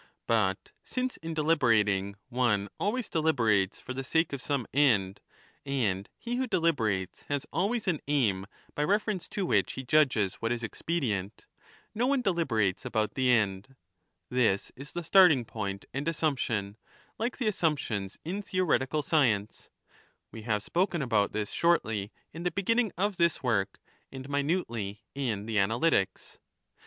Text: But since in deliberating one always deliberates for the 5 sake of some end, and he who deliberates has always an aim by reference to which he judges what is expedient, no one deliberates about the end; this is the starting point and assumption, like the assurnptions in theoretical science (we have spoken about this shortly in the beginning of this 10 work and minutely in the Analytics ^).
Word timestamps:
But 0.25 0.71
since 0.83 1.17
in 1.17 1.35
deliberating 1.35 2.15
one 2.29 2.69
always 2.79 3.07
deliberates 3.07 3.79
for 3.79 3.93
the 3.93 4.01
5 4.01 4.07
sake 4.07 4.33
of 4.33 4.41
some 4.41 4.65
end, 4.73 5.21
and 5.63 6.09
he 6.17 6.37
who 6.37 6.47
deliberates 6.47 7.21
has 7.29 7.45
always 7.53 7.87
an 7.87 7.99
aim 8.07 8.47
by 8.73 8.83
reference 8.83 9.29
to 9.29 9.45
which 9.45 9.73
he 9.73 9.83
judges 9.83 10.41
what 10.41 10.51
is 10.51 10.63
expedient, 10.63 11.45
no 11.93 12.07
one 12.07 12.23
deliberates 12.23 12.83
about 12.83 13.13
the 13.13 13.29
end; 13.29 13.75
this 14.27 14.71
is 14.75 14.93
the 14.93 15.03
starting 15.03 15.45
point 15.45 15.85
and 15.93 16.07
assumption, 16.07 16.77
like 17.19 17.37
the 17.37 17.45
assurnptions 17.47 18.17
in 18.25 18.41
theoretical 18.41 19.03
science 19.03 19.69
(we 20.31 20.41
have 20.41 20.63
spoken 20.63 21.03
about 21.03 21.31
this 21.31 21.51
shortly 21.51 22.11
in 22.33 22.41
the 22.41 22.49
beginning 22.49 22.91
of 22.97 23.17
this 23.17 23.35
10 23.35 23.41
work 23.43 23.79
and 24.11 24.27
minutely 24.27 25.03
in 25.13 25.45
the 25.45 25.57
Analytics 25.57 26.15
^). 26.37 26.37